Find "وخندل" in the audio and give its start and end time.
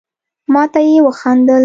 1.07-1.59